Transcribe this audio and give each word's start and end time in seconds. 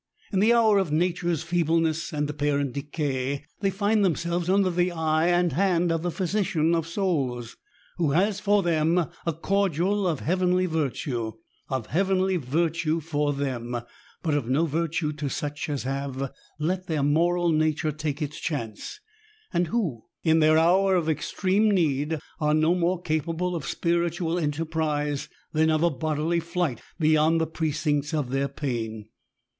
In 0.33 0.39
the 0.39 0.51
hour 0.51 0.79
of 0.79 0.91
nature's 0.91 1.43
feebleness, 1.43 2.11
and 2.11 2.27
apparent 2.27 2.73
decay, 2.73 3.45
they 3.59 3.69
find 3.69 4.03
them' 4.03 4.15
selves 4.15 4.49
under 4.49 4.71
the 4.71 4.91
eye 4.91 5.27
and 5.27 5.51
hand 5.51 5.91
of 5.91 6.01
the 6.01 6.09
Physician 6.09 6.73
of 6.73 6.87
souls, 6.87 7.55
who 7.97 8.09
has 8.09 8.39
for 8.39 8.63
them 8.63 8.97
a 9.27 9.31
cordial 9.31 10.07
of 10.07 10.21
heavenly 10.21 10.65
virtue— 10.65 11.33
of 11.77 11.85
heavenly 11.85 12.35
virtue 12.37 12.99
for 12.99 13.31
them, 13.31 13.77
but 14.23 14.33
of 14.33 14.49
no 14.49 14.65
virtue 14.65 15.13
to 15.13 15.29
such 15.29 15.69
as 15.69 15.83
have 15.83 16.31
let 16.57 16.87
their 16.87 17.03
moral 17.03 17.49
nature 17.51 17.91
take 17.91 18.23
its 18.23 18.39
chance, 18.39 18.99
and 19.53 19.67
who, 19.67 20.05
in 20.23 20.39
their 20.39 20.57
hour 20.57 20.95
of 20.95 21.09
extreme 21.09 21.69
need, 21.69 22.17
are 22.39 22.55
no 22.55 22.73
more 22.73 22.99
capable 22.99 23.55
of 23.55 23.67
spiritual 23.67 24.39
enterprise 24.39 25.29
than 25.53 25.69
of 25.69 25.83
a 25.83 25.91
bodily 25.91 26.39
flight 26.39 26.81
beyond 26.97 27.39
the 27.39 27.45
precincts 27.45 28.15
of 28.15 28.31
their 28.31 28.47
pain. 28.47 29.05